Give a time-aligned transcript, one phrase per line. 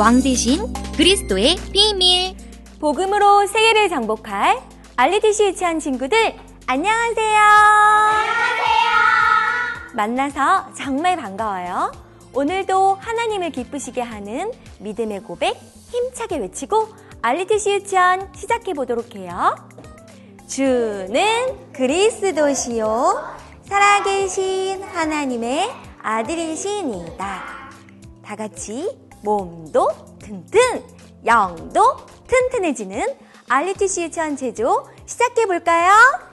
[0.00, 2.34] 왕 대신 그리스도의 비밀.
[2.80, 4.58] 복음으로 세계를 정복할
[4.96, 6.34] 알리티시 유치한 친구들
[6.66, 7.38] 안녕하세요.
[8.16, 8.90] 안녕하세요.
[9.92, 11.92] 만나서 정말 반가워요.
[12.32, 16.88] 오늘도 하나님을 기쁘시게 하는 믿음의 고백 힘차게 외치고
[17.20, 19.54] 알리티시 유치원 시작해 보도록 해요.
[20.48, 23.22] 주는 그리스도시요
[23.64, 25.70] 살아계신 하나님의
[26.02, 27.42] 아들이시니다.
[28.24, 30.60] 다 같이 몸도 튼튼,
[31.26, 31.96] 영도
[32.26, 33.04] 튼튼해지는
[33.48, 35.90] 알리티 시 유치원 제조 시작해 볼까요?
[35.90, 36.29] 뛰어요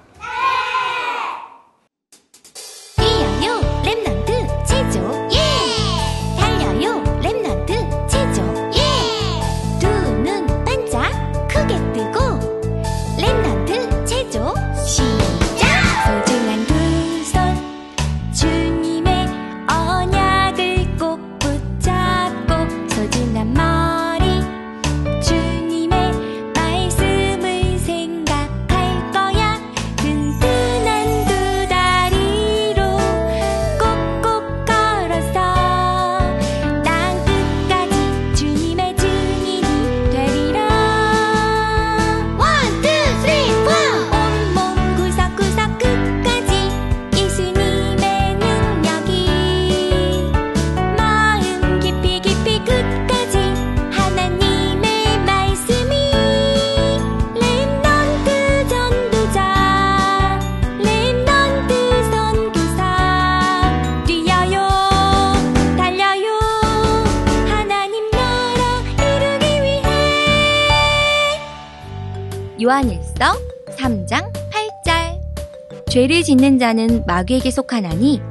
[75.90, 78.22] 죄를 짓는 자는 마귀에게 속하나니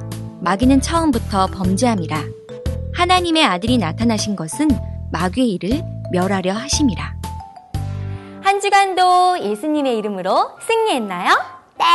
[0.41, 2.17] 마귀는 처음부터 범죄함이라
[2.93, 4.69] 하나님의 아들이 나타나신 것은
[5.11, 7.15] 마귀의 일을 멸하려 하심이라
[8.43, 11.33] 한 주간도 예수님의 이름으로 승리했나요?
[11.77, 11.85] 네.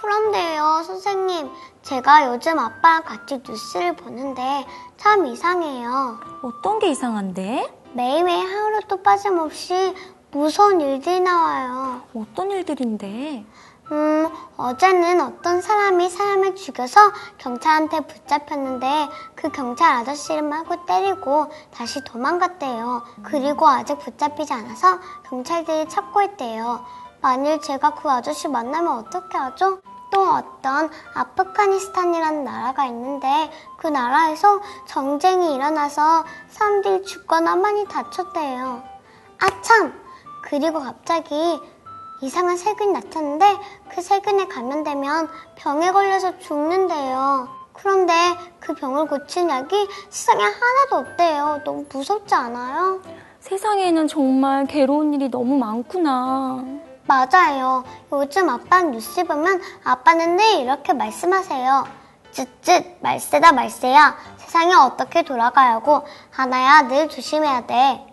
[0.00, 1.50] 그런데요, 선생님.
[1.82, 4.64] 제가 요즘 아빠랑 같이 뉴스를 보는데
[4.96, 6.18] 참 이상해요.
[6.42, 7.70] 어떤 게 이상한데?
[7.92, 9.94] 매일매일 하루도 빠짐없이
[10.30, 12.00] 무서운 일들이 나와요.
[12.14, 13.44] 어떤 일들인데?
[13.92, 23.02] 음, 어제는 어떤 사람이 사람을 죽여서 경찰한테 붙잡혔는데 그 경찰 아저씨를 마구 때리고 다시 도망갔대요.
[23.22, 24.98] 그리고 아직 붙잡히지 않아서
[25.28, 26.84] 경찰들이 찾고 있대요.
[27.20, 29.80] 만일 제가 그 아저씨 만나면 어떻게 하죠?
[30.10, 38.82] 또 어떤 아프가니스탄이라는 나라가 있는데 그 나라에서 전쟁이 일어나서 사람들이 죽거나 많이 다쳤대요.
[39.38, 39.92] 아참!
[40.42, 41.60] 그리고 갑자기
[42.22, 43.56] 이상한 세균이 나타났는데
[43.90, 47.48] 그 세균에 감염되면 병에 걸려서 죽는데요.
[47.72, 48.12] 그런데
[48.58, 51.60] 그 병을 고치는 약이 세상에 하나도 없대요.
[51.64, 53.02] 너무 무섭지 않아요?
[53.40, 56.64] 세상에는 정말 괴로운 일이 너무 많구나.
[57.06, 57.84] 맞아요.
[58.12, 61.86] 요즘 아빠는 뉴스 보면 아빠는 늘 이렇게 말씀하세요.
[62.32, 64.16] 쯧쯧 말세다 말세야.
[64.38, 68.06] 세상이 어떻게 돌아가야고 하나야 늘 조심해야 돼.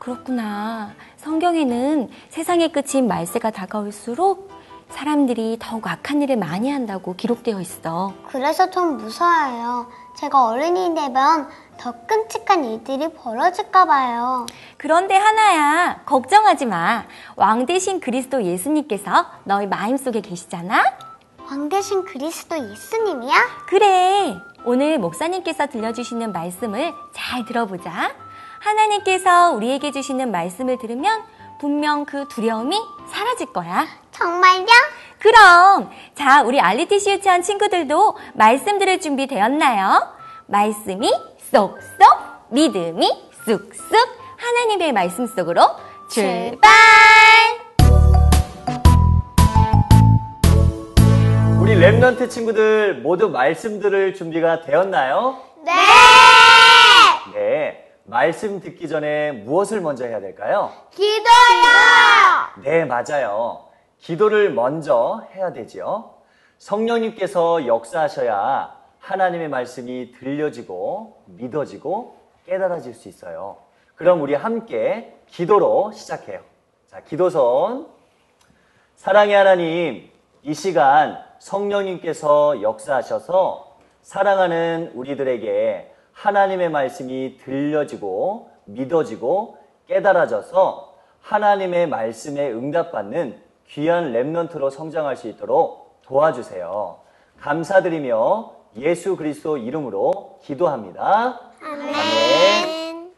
[0.00, 0.90] 그렇구나.
[1.20, 4.50] 성경에는 세상의 끝인 말세가 다가올수록
[4.88, 8.14] 사람들이 더욱 악한 일을 많이 한다고 기록되어 있어.
[8.28, 9.86] 그래서 좀 무서워요.
[10.16, 14.46] 제가 어른이 되면 더 끔찍한 일들이 벌어질까 봐요.
[14.78, 17.04] 그런데 하나야, 걱정하지 마.
[17.36, 20.82] 왕 대신 그리스도 예수님께서 너희 마음속에 계시잖아?
[21.50, 23.34] 왕 대신 그리스도 예수님이야?
[23.66, 24.36] 그래.
[24.64, 28.10] 오늘 목사님께서 들려주시는 말씀을 잘 들어보자.
[28.60, 31.22] 하나님께서 우리에게 주시는 말씀을 들으면
[31.58, 32.76] 분명 그 두려움이
[33.10, 33.86] 사라질 거야.
[34.12, 34.66] 정말요?
[35.18, 40.08] 그럼 자 우리 알리티시 유치원 친구들도 말씀 들을 준비 되었나요?
[40.46, 41.10] 말씀이
[41.50, 43.94] 쏙쏙 믿음이 쑥쑥
[44.36, 45.62] 하나님의 말씀 속으로
[46.10, 46.70] 출발!
[51.60, 55.38] 우리 Remnant 친구들 모두 말씀 들을 준비가 되었나요?
[55.64, 55.72] 네!
[57.34, 57.89] 네.
[58.10, 60.72] 말씀 듣기 전에 무엇을 먼저 해야 될까요?
[60.90, 62.64] 기도요!
[62.64, 63.68] 네, 맞아요.
[63.98, 66.14] 기도를 먼저 해야 되지요.
[66.58, 72.16] 성령님께서 역사하셔야 하나님의 말씀이 들려지고 믿어지고
[72.46, 73.58] 깨달아질 수 있어요.
[73.94, 76.40] 그럼 우리 함께 기도로 시작해요.
[76.88, 77.86] 자, 기도선.
[78.96, 80.10] 사랑의 하나님,
[80.42, 89.58] 이 시간 성령님께서 역사하셔서 사랑하는 우리들에게 하나님의 말씀이 들려지고 믿어지고
[89.88, 96.98] 깨달아져서 하나님의 말씀에 응답받는 귀한 랩넌트로 성장할 수 있도록 도와주세요.
[97.40, 101.40] 감사드리며 예수 그리스도 이름으로 기도합니다.
[101.62, 103.12] 아멘.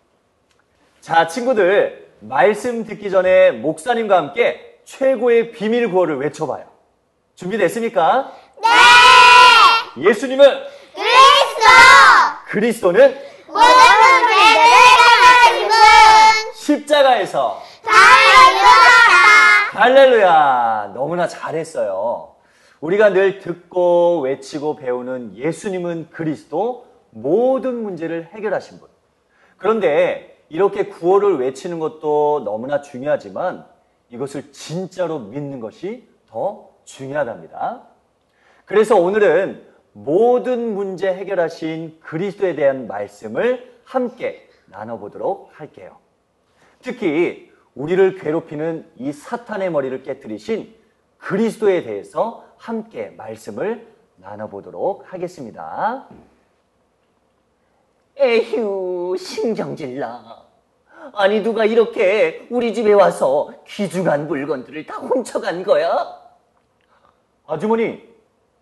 [1.01, 6.67] 자, 친구들, 말씀 듣기 전에 목사님과 함께 최고의 비밀 구호를 외쳐봐요.
[7.35, 8.33] 준비됐습니까?
[8.63, 10.09] 네!
[10.09, 10.47] 예수님은
[10.95, 12.12] 그리스도!
[12.53, 13.15] 그리스도는
[13.47, 16.53] 모든 문제를 해결하신 분!
[16.55, 17.91] 십자가에서 다
[18.51, 19.81] 이루었다!
[19.81, 20.93] 할렐루야!
[20.95, 22.35] 너무나 잘했어요.
[22.81, 28.89] 우리가 늘 듣고 외치고 배우는 예수님은 그리스도 모든 문제를 해결하신 분.
[29.57, 33.65] 그런데 이렇게 구호를 외치는 것도 너무나 중요하지만
[34.11, 37.81] 이것을 진짜로 믿는 것이 더 중요하답니다.
[38.67, 45.99] 그래서 오늘은 모든 문제 해결하신 그리스도에 대한 말씀을 함께 나눠보도록 할게요.
[46.81, 50.75] 특히 우리를 괴롭히는 이 사탄의 머리를 깨뜨리신
[51.19, 53.87] 그리스도에 대해서 함께 말씀을
[54.17, 56.09] 나눠보도록 하겠습니다.
[58.17, 60.43] 에휴, 신경질 나.
[61.15, 66.21] 아니, 누가 이렇게 우리 집에 와서 귀중한 물건들을 다 훔쳐간 거야?
[67.47, 68.09] 아주머니,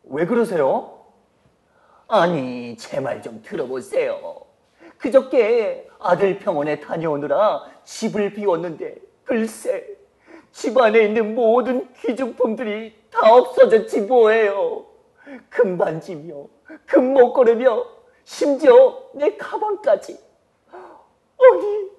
[0.05, 1.00] 왜 그러세요?
[2.12, 4.43] 아니, 제 말 좀 들어보세요.
[4.99, 9.97] 그저께 아들 병원에 다녀오느라 집을 비웠는데, 글쎄,
[10.51, 14.87] 집 안에 있는 모든 귀중품들이 다 없어졌지 뭐예요.
[15.51, 16.47] 금반지며,
[16.87, 17.87] 금목걸이며,
[18.25, 20.19] 심지어 내 가방까지.
[20.73, 21.91] 아니,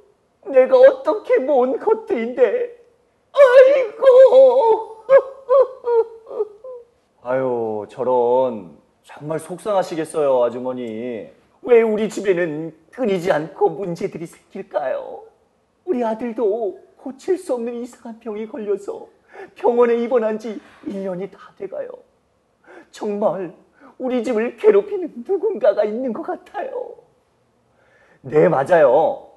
[0.54, 2.78] 내가 어떻게 모은 것들인데,
[3.32, 4.98] 아이고.
[7.24, 11.30] 아유, 저런, 정말 속상하시겠어요, 아주머니.
[11.64, 15.24] 왜 우리 집에는 끊이지 않고 문제들이 생길까요?
[15.86, 19.08] 우리 아들도 고칠 수 없는 이상한 병이 걸려서
[19.56, 21.90] 병원에 입원한 지 1년이 다 돼가요.
[22.92, 23.54] 정말
[23.98, 26.96] 우리 집을 괴롭히는 누군가가 있는 것 같아요.
[28.22, 29.30] 네, 맞아요.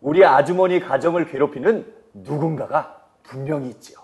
[0.00, 3.98] 우리 아주머니 가정을 괴롭히는 누군가가 분명히 있지요.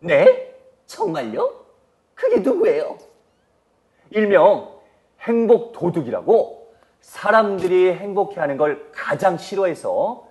[0.00, 0.54] 네?
[0.86, 1.66] 정말요?
[2.14, 2.98] 그게 누구예요?
[4.10, 4.78] 일명
[5.20, 10.26] 행복 도둑이라고 사람들이 행복해하는 걸 가장 싫어해서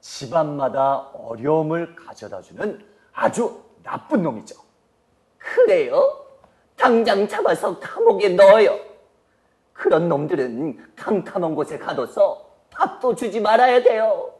[0.00, 4.54] 집안마다 어려움을 가져다 주는 아주 나쁜 놈이죠.
[5.38, 6.24] 그래요?
[6.76, 8.78] 당장 잡아서 감옥에 넣어요.
[9.72, 14.32] 그런 놈들은 캄캄한 곳에 가둬서 밥도 주지 말아야 돼요.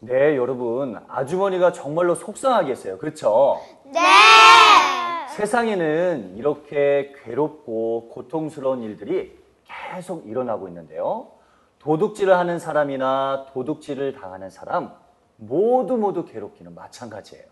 [0.00, 0.98] 네, 여러분.
[1.08, 2.98] 아주머니가 정말로 속상하겠어요.
[2.98, 3.60] 그렇죠?
[3.84, 4.00] 네!
[5.34, 11.32] 세상에는 이렇게 괴롭고 고통스러운 일들이 계속 일어나고 있는데요.
[11.80, 14.94] 도둑질을 하는 사람이나 도둑질을 당하는 사람
[15.36, 17.46] 모두 모두 괴롭기는 마찬가지예요.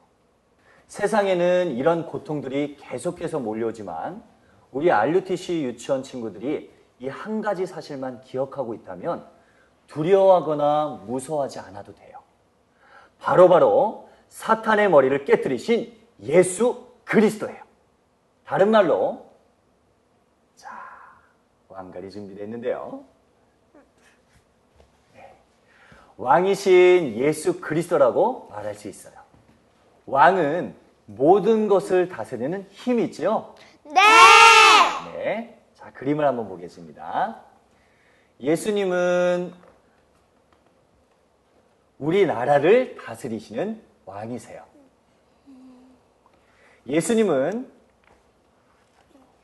[0.87, 4.23] 세상에는 이런 고통들이 계속해서 몰려오지만
[4.71, 6.71] 우리 RUTC 유치원 친구들이
[7.01, 9.27] 이 한 가지 사실만 기억하고 있다면
[9.89, 12.17] 두려워하거나 무서워하지 않아도 돼요.
[13.19, 17.72] 바로바로 바로 사탄의 머리를 깨뜨리신 예수 그리스도예요.
[18.53, 19.31] 다른 말로
[20.57, 20.69] 자
[21.71, 23.03] 왕갈이 준비됐는데요.
[25.15, 25.35] 네.
[26.19, 29.15] 왕이신 예수 그리스도라고 말할 수 있어요.
[30.05, 30.75] 왕은
[31.07, 33.55] 모든 것을 다스리는 힘이 있죠?
[33.85, 34.03] 네!
[35.15, 35.63] 네.
[35.73, 37.41] 자, 그림을 한번 보겠습니다.
[38.39, 39.55] 예수님은
[41.99, 44.63] 우리나라를 다스리시는 왕이세요.
[46.87, 47.81] 예수님은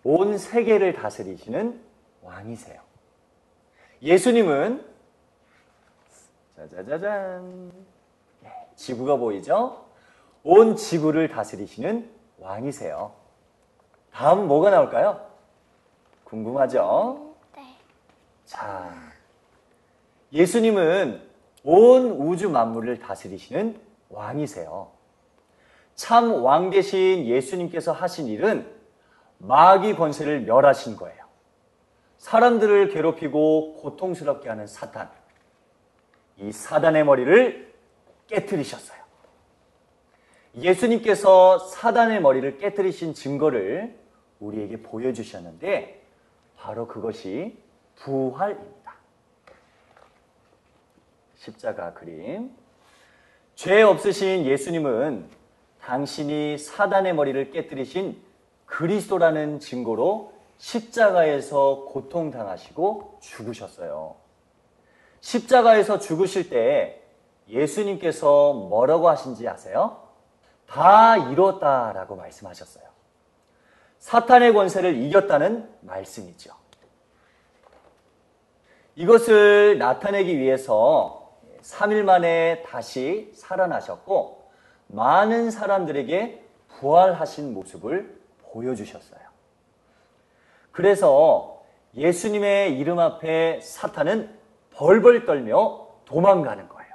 [0.08, 1.78] 온 세계를 다스리시는
[2.22, 2.80] 왕이세요.
[4.00, 4.82] 예수님은
[6.56, 7.70] 짜자자잔
[8.40, 9.84] 네, 지구가 보이죠?
[10.44, 13.12] 온 지구를 다스리시는 왕이세요.
[14.10, 15.26] 다음 뭐가 나올까요?
[16.24, 17.34] 궁금하죠?
[17.54, 17.76] 네.
[18.46, 18.90] 자,
[20.32, 21.20] 예수님은
[21.64, 24.90] 온 우주 만물을 다스리시는 왕이세요.
[25.96, 28.77] 참왕 대신 예수님께서 하신 일은
[29.38, 31.18] 마귀 권세를 멸하신 거예요.
[32.18, 35.10] 사람들을 괴롭히고 고통스럽게 하는 사탄.
[36.36, 37.72] 이 사단의 머리를
[38.26, 38.98] 깨뜨리셨어요.
[40.56, 43.96] 예수님께서 사단의 머리를 깨뜨리신 증거를
[44.40, 46.02] 우리에게 보여주셨는데
[46.56, 47.56] 바로 그것이
[47.96, 48.94] 부활입니다.
[51.36, 52.50] 십자가 그림.
[53.54, 55.28] 죄 없으신 예수님은
[55.80, 58.20] 당신이 사단의 머리를 깨뜨리신
[58.78, 64.14] 그리스도라는 증거로 십자가에서 고통당하시고 죽으셨어요.
[65.20, 67.02] 십자가에서 죽으실 때
[67.48, 70.00] 예수님께서 뭐라고 하신지 아세요?
[70.68, 72.84] 다 이뤘다라고 말씀하셨어요.
[73.98, 76.54] 사탄의 권세를 이겼다는 말씀이죠.
[78.94, 81.32] 이것을 나타내기 위해서
[81.62, 84.48] 3일 만에 다시 살아나셨고
[84.86, 88.18] 많은 사람들에게 부활하신 모습을
[88.52, 89.20] 보여주셨어요.
[90.72, 91.62] 그래서
[91.94, 94.36] 예수님의 이름 앞에 사탄은
[94.74, 96.94] 벌벌 떨며 도망가는 거예요.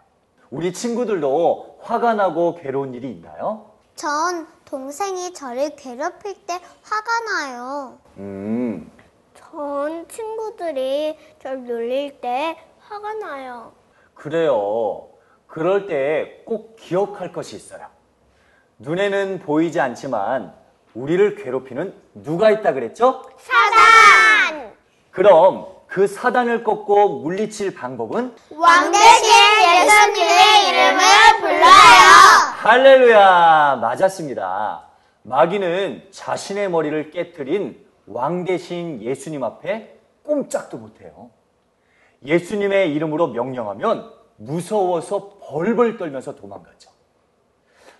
[0.51, 3.72] 우리 친구들도 화가 나고 괴로운 일이 있나요?
[3.95, 7.98] 전 동생이 저를 괴롭힐 때 화가 나요.
[8.17, 8.89] 음,
[9.33, 13.74] 전 친구들이 절 놀릴 때 화가 나요.
[14.15, 15.10] 그래요.
[15.48, 17.88] 그럴 때 꼭 기억할 것이 있어요.
[18.79, 20.53] 눈에는 보이지 않지만
[20.94, 23.24] 우리를 괴롭히는 누가 있다 그랬죠?
[23.38, 24.74] 사단!
[25.12, 29.32] 그럼 그 사단을 꺾고 물리칠 방법은 왕 대신
[29.76, 31.02] 예수님의 이름을
[31.40, 31.64] 불러요.
[32.58, 33.78] 할렐루야!
[33.82, 34.88] 맞았습니다.
[35.24, 41.30] 마귀는 자신의 머리를 깨뜨린 왕 대신 예수님 앞에 꼼짝도 못해요.
[42.26, 46.90] 예수님의 이름으로 명령하면 무서워서 벌벌 떨면서 도망가죠.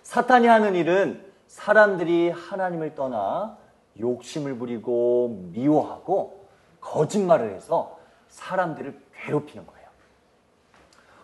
[0.02, 3.56] 사탄이 하는 일은 사람들이 하나님을 떠나
[4.00, 6.48] 욕심을 부리고 미워하고
[6.80, 7.96] 거짓말을 해서
[8.28, 9.88] 사람들을 괴롭히는 거예요.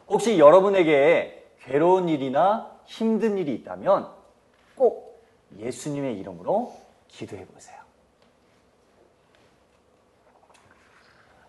[0.06, 4.08] 혹시 여러분에게 괴로운 일이나 힘든 일이 있다면
[4.76, 5.20] 꼭
[5.58, 6.76] 예수님의 이름으로
[7.08, 7.80] 기도해 보세요.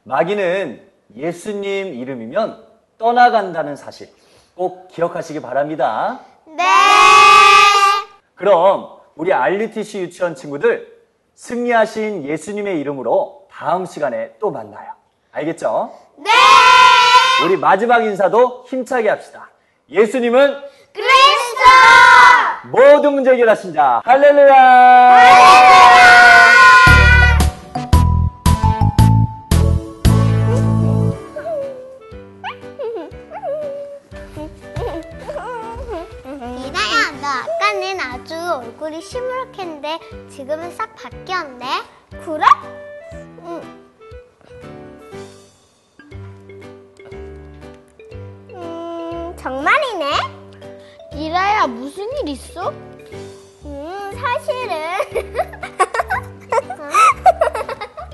[0.03, 4.11] 마귀는 예수님 이름이면 떠나간다는 사실
[4.55, 6.21] 꼭 기억하시기 바랍니다.
[6.47, 7.11] 네.
[8.41, 10.88] 그럼 우리 RUTC 유치원 친구들
[11.36, 14.93] 승리하신 예수님의 이름으로 다음 시간에 또 만나요.
[15.31, 15.91] 알겠죠?
[16.17, 16.31] 네.
[17.45, 19.51] 우리 마지막 인사도 힘차게 합시다.
[19.91, 20.60] 예수님은
[20.91, 21.62] 그리스도!
[22.71, 24.01] 모든 문제 해결하신 자.
[24.05, 24.45] 할렐루야!
[24.48, 26.11] 이나야,
[38.58, 41.65] 얼굴이 시무룩했는데 지금은 싹 바뀌었네.
[42.25, 42.46] 그래?
[43.43, 43.62] 응.
[48.53, 50.05] 음, 정말이네.
[51.13, 52.70] 이라야, 무슨 일 있어?
[53.65, 55.41] 음, 사실은.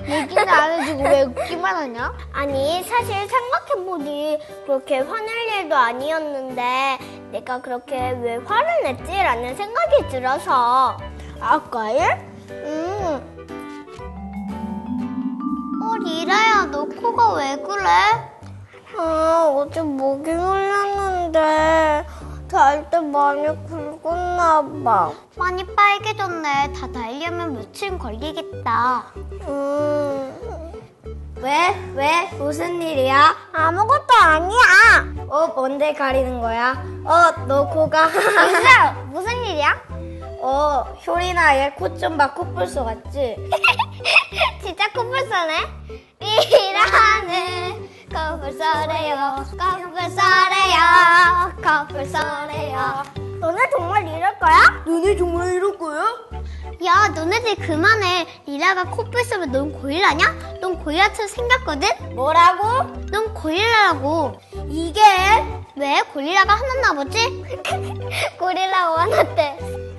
[0.08, 2.14] 얘기는 안 해주고 왜 웃기만 하냐?
[2.32, 6.98] 아니, 사실 생각해보니 그렇게 화낼 일도 아니었는데
[7.30, 10.96] 내가 그렇게 왜 화를 냈지 라는 생각이 들어서.
[11.40, 12.00] 아까일?
[12.50, 13.38] 응.
[15.82, 17.84] 어, 리라야, 너 코가 왜 그래?
[18.98, 22.06] 아, 어제 목이 물렸는데
[22.48, 25.12] 잘 때 많이 굵었나 봐.
[25.36, 26.72] 많이 빨개졌네.
[26.72, 29.04] 다 날려면 며칠 걸리겠다.
[29.46, 30.57] 음.
[31.40, 31.74] 왜?
[31.94, 32.28] 왜?
[32.38, 33.36] 무슨 일이야?
[33.52, 35.04] 아무것도 아니야.
[35.28, 36.82] 어, 뭔데 가리는 거야?
[37.04, 38.10] 어, 너 코가.
[38.10, 39.80] 진짜 무슨 일이야?
[40.40, 42.32] 어, 효리나 얘 코 좀 봐.
[42.32, 43.36] 코뿔소 같지?
[44.62, 45.54] 진짜 코뿔소네?
[46.20, 49.44] 이라는 코뿔소래요.
[49.50, 50.82] 코뿔소래요.
[51.62, 53.02] 코뿔소래요.
[53.40, 54.82] 너네 정말 이럴 거야?
[54.84, 56.04] 너네 정말 이럴 거야?
[56.84, 58.26] 야, 너네들 그만해.
[58.46, 60.58] 리라가 코뿔소면 넌 고릴라냐?
[60.60, 62.14] 넌 고릴라처럼 생겼거든?
[62.14, 62.82] 뭐라고?
[63.10, 64.40] 넌 고릴라라고.
[64.68, 65.00] 이게?
[65.76, 66.02] 왜?
[66.12, 67.44] 고릴라가 화났나 보지?
[68.38, 69.58] 고릴라가 화났대.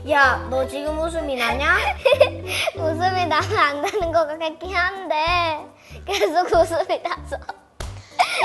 [0.10, 1.76] 야, 너 지금 웃음이 나냐?
[2.76, 5.66] 웃음이 나면 안 나는 것 같긴 한데
[6.06, 7.36] 계속 웃음이 나서.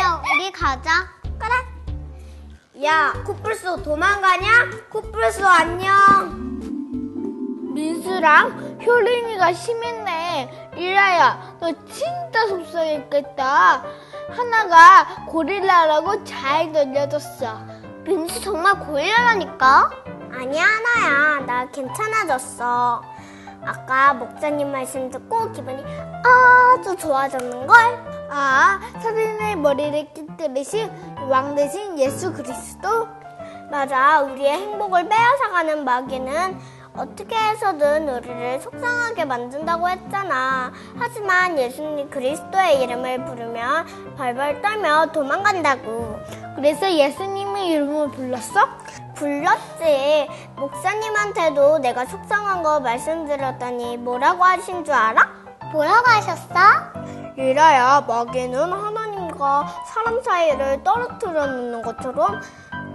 [0.00, 1.08] 야, 우리 가자.
[1.38, 2.84] 그래.
[2.84, 4.70] 야, 코뿔소 도망가냐?
[4.90, 6.53] 코뿔소 안녕.
[7.74, 10.70] 민수랑 효린이가 심했네.
[10.76, 13.82] 리라야, 너 진짜 속상했겠다.
[14.30, 17.58] 하나가 고릴라라고 잘 놀려줬어.
[18.04, 19.90] 민수 정말 고릴라라니까?
[20.32, 21.40] 아니야, 하나야.
[21.46, 23.02] 나 괜찮아졌어.
[23.66, 25.82] 아까 목사님 말씀 듣고 기분이
[26.22, 28.28] 아주 좋아졌는걸?
[28.30, 30.90] 아, 서린의 머리를 깨뜨리신
[31.28, 33.08] 왕 대신 예수 그리스도?
[33.70, 34.20] 맞아.
[34.20, 36.60] 우리의 행복을 빼앗아가는 마귀는
[36.96, 40.72] 어떻게 해서든 우리를 속상하게 만든다고 했잖아.
[40.96, 46.20] 하지만 예수님 그리스도의 이름을 부르면 벌벌 떨며 도망간다고.
[46.54, 48.68] 그래서 예수님의 이름을 불렀어?
[49.16, 50.28] 불렀지.
[50.54, 55.28] 목사님한테도 내가 속상한 거 말씀드렸더니 뭐라고 하신 줄 알아?
[55.72, 56.54] 뭐라고 하셨어?
[57.36, 62.40] 리라야, 마귀는 하나님과 사람 사이를 떨어뜨려 놓는 것처럼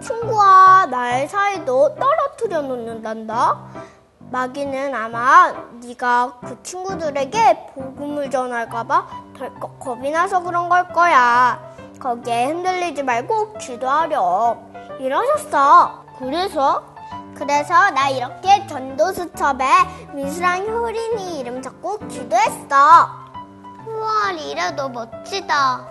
[0.02, 3.60] 친구와 나의 사이도 떨어뜨려 놓는단다.
[4.32, 5.52] 마귀는 아마
[5.82, 11.60] 네가 그 친구들에게 복음을 전할까봐 덜컥 겁이 나서 그런 걸 거야.
[12.00, 14.70] 거기에 흔들리지 말고 기도하렴.
[15.00, 16.04] 이러셨어.
[16.20, 16.84] 그래서?
[17.36, 19.66] 그래서 나 이렇게 전도수첩에
[20.14, 23.08] 민수랑 효린이 이름 적고 기도했어.
[23.88, 24.32] 우와,
[24.76, 25.88] 너 멋지다.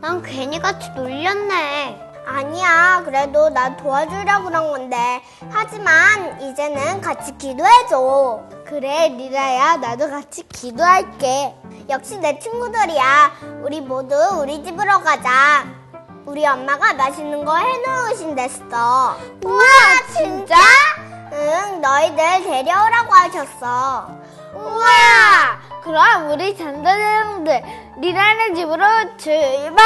[0.00, 2.11] 난 괜히 같이 놀렸네.
[2.26, 3.02] 아니야.
[3.04, 5.22] 그래도 나 도와주려고 그런 건데.
[5.50, 8.40] 하지만 이제는 같이 기도해줘.
[8.66, 9.76] 그래, 리라야.
[9.76, 11.54] 나도 같이 기도할게.
[11.88, 13.32] 역시 내 친구들이야.
[13.62, 15.64] 우리 모두 우리 집으로 가자.
[16.24, 19.16] 우리 엄마가 맛있는 거 해놓으신댔어.
[19.44, 19.64] 우와,
[20.14, 20.56] 진짜?
[21.32, 24.08] 응, 너희들 데려오라고 하셨어.
[24.54, 25.60] 우와!
[25.82, 27.62] 그럼 우리 전도대원들
[27.98, 28.84] 리라네 집으로
[29.16, 29.76] 출발!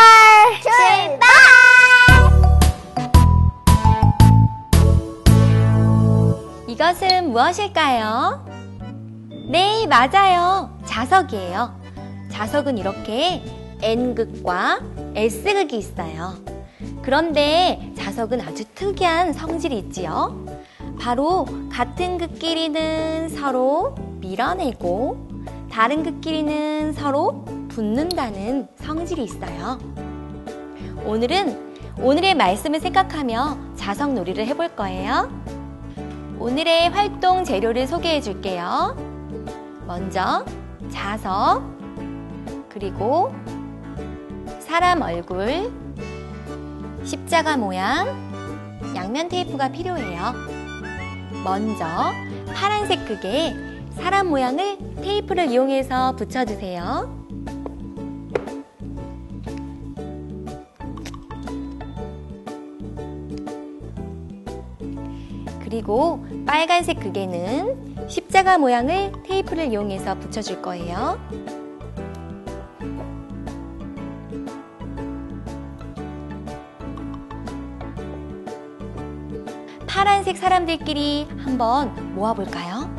[0.61, 1.76] 출발!
[6.77, 8.45] 이것은 무엇일까요?
[9.49, 10.79] 네, 맞아요.
[10.85, 11.81] 자석이에요.
[12.31, 13.43] 자석은 이렇게
[13.81, 14.81] N극과
[15.15, 16.35] S극이 있어요.
[17.01, 20.45] 그런데 자석은 아주 특이한 성질이 있지요.
[21.01, 25.29] 바로 같은 극끼리는 서로 밀어내고
[25.73, 29.79] 다른 극끼리는 서로 붙는다는 성질이 있어요.
[31.07, 35.56] 오늘은 오늘의 말씀을 생각하며 자석 놀이를 해볼 거예요.
[36.39, 38.95] 오늘의 활동 재료를 소개해 줄게요.
[39.87, 40.45] 먼저
[40.91, 41.63] 자석,
[42.69, 43.33] 그리고
[44.61, 45.73] 사람 얼굴,
[47.05, 48.09] 십자가 모양,
[48.95, 50.35] 양면 테이프가 필요해요.
[51.43, 51.87] 먼저
[52.55, 53.55] 파란색 극에
[53.95, 57.16] 사람 모양을 테이프를 이용해서 붙여주세요.
[65.77, 71.21] 그리고 빨간색 극에는 십자가 모양을 테이프를 이용해서 붙여줄 거예요.
[79.87, 82.91] 파란색 사람들끼리 한번 모아볼까요?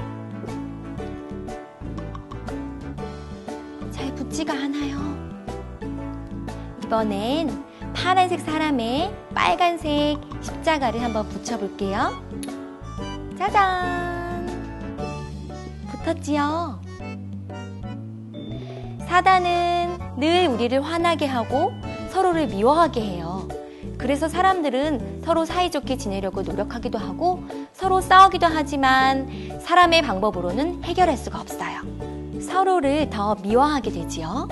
[3.90, 5.00] 잘 붙지가 않아요.
[6.86, 12.27] 이번엔 파란색 사람에 빨간색 십자가를 한번 붙여볼게요.
[13.38, 14.48] 짜잔!
[16.04, 16.82] 붙었지요?
[19.08, 21.72] 사단은 늘 우리를 화나게 하고
[22.10, 23.48] 서로를 미워하게 해요.
[23.98, 29.28] 그래서 사람들은 서로 사이좋게 지내려고 노력하기도 하고 서로 싸우기도 하지만
[29.62, 31.82] 사람의 방법으로는 해결할 수가 없어요.
[32.42, 34.48] 서로를 더 미워하게 되지요.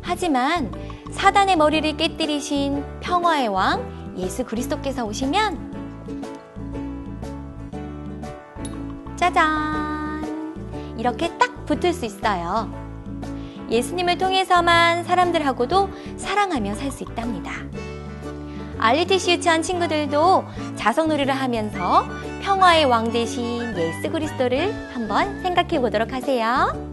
[0.00, 0.72] 하지만
[1.12, 5.69] 사단의 머리를 깨뜨리신 평화의 왕 예수 그리스도께서 오시면
[9.32, 10.94] 짜잔!
[10.98, 12.68] 이렇게 딱 붙을 수 있어요.
[13.70, 17.52] 예수님을 통해서만 사람들하고도 사랑하며 살 수 있답니다.
[18.78, 20.44] 알리티시 유치원 친구들도
[20.76, 22.04] 자석놀이를 하면서
[22.42, 26.89] 평화의 왕 대신 예수 그리스도를 한번 생각해 보도록 하세요.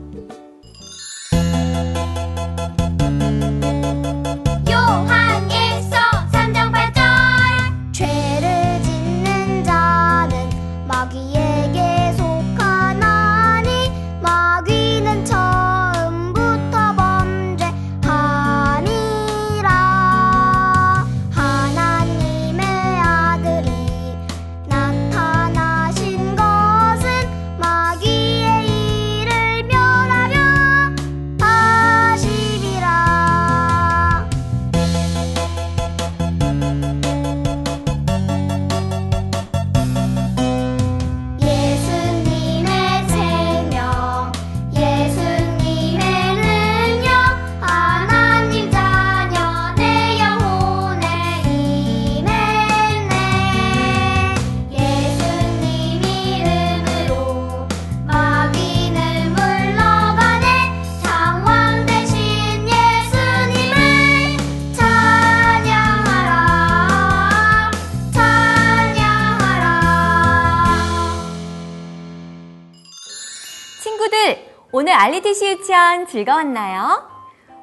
[75.07, 77.01] 알리티시 유치원 즐거웠나요?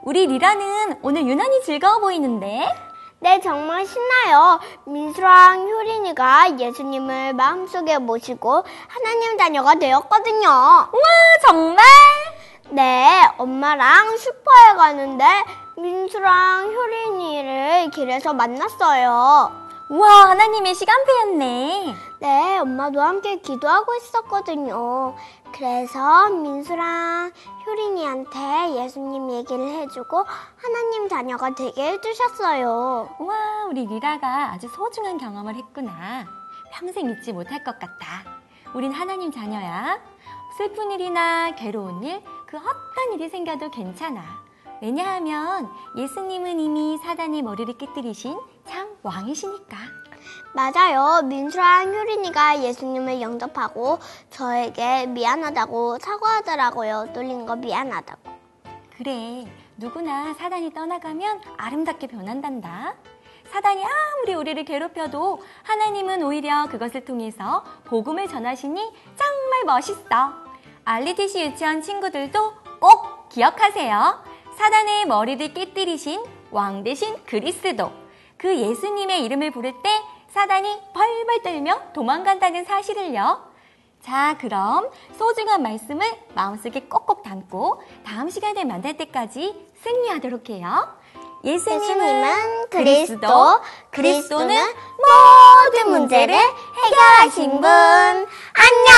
[0.03, 2.67] 우리 리라는 오늘 유난히 즐거워 보이는데?
[3.21, 4.61] 네, 정말 신나요.
[4.87, 10.49] 민수랑 효린이가 예수님을 마음속에 모시고 하나님 자녀가 되었거든요.
[10.49, 11.03] 우와,
[11.47, 11.85] 정말?
[12.71, 15.27] 네, 엄마랑 슈퍼에 가는데
[15.77, 19.53] 민수랑 효린이를 길에서 만났어요.
[19.91, 21.95] 우와, 하나님의 시간표였네.
[22.21, 25.15] 네, 엄마도 함께 기도하고 있었거든요.
[25.57, 27.31] 그래서 민수랑
[27.65, 30.25] 효린이한테 예수님 얘기를 해주고
[30.57, 33.15] 하나님 자녀가 되게 해주셨어요.
[33.21, 36.27] 와, 우리 리라가 아주 소중한 경험을 했구나.
[36.73, 38.25] 평생 잊지 못할 것 같다.
[38.75, 40.01] 우린 하나님 자녀야.
[40.59, 44.23] 슬픈 일이나 괴로운 일, 그 어떤 일이 생겨도 괜찮아.
[44.83, 48.37] 왜냐하면 예수님은 이미 사단의 머리를 깨뜨리신
[48.67, 49.77] 참 왕이시니까.
[50.55, 51.23] 맞아요.
[51.25, 53.99] 민수랑 효린이가 예수님을 영접하고
[54.31, 57.09] 저에게 미안하다고 사과하더라고요.
[57.13, 58.31] 놀린 거 미안하다고.
[58.97, 62.95] 그래, 누구나 사단이 떠나가면 아름답게 변한단다.
[63.51, 70.35] 사단이 아무리 우리를 괴롭혀도 하나님은 오히려 그것을 통해서 복음을 전하시니 정말 멋있어.
[70.85, 74.23] 알리티시 유치원 친구들도 꼭 기억하세요.
[74.57, 77.91] 사단의 머리를 깨뜨리신 왕 대신 그리스도.
[78.37, 79.91] 그 예수님의 이름을 부를 때
[80.35, 83.53] 사단이 벌벌 떨며 도망간다는 사실을요.
[84.03, 90.89] 자, 그럼 소중한 말씀을 마음속에 꼭꼭 담고 다음 시간에 만날 때까지 승리하도록 해요.
[91.45, 93.61] 예수님은, 예수님은 그리스도, 그리스도,
[93.93, 94.57] 그리스도는 그리스도는
[95.77, 97.69] 모든 문제를 해결하신 분.
[98.55, 98.95] 안녕!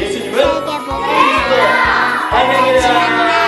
[0.00, 1.72] 예수님은 세계 복음이야
[2.30, 3.47] 할렐루야!